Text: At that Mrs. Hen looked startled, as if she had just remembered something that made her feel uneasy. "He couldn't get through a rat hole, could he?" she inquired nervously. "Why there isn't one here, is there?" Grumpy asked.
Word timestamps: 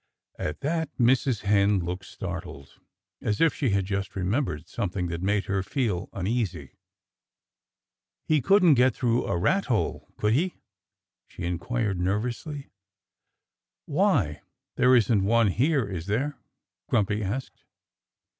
At 0.39 0.61
that 0.61 0.89
Mrs. 0.99 1.41
Hen 1.41 1.77
looked 1.85 2.05
startled, 2.05 2.79
as 3.21 3.39
if 3.39 3.53
she 3.53 3.69
had 3.69 3.85
just 3.85 4.15
remembered 4.15 4.67
something 4.67 5.09
that 5.09 5.21
made 5.21 5.45
her 5.45 5.61
feel 5.61 6.09
uneasy. 6.11 6.73
"He 8.25 8.41
couldn't 8.41 8.73
get 8.73 8.95
through 8.95 9.25
a 9.27 9.37
rat 9.37 9.65
hole, 9.65 10.11
could 10.17 10.33
he?" 10.33 10.55
she 11.27 11.43
inquired 11.43 11.99
nervously. 11.99 12.71
"Why 13.85 14.41
there 14.75 14.95
isn't 14.95 15.23
one 15.23 15.49
here, 15.49 15.87
is 15.87 16.07
there?" 16.07 16.35
Grumpy 16.89 17.21
asked. 17.21 17.63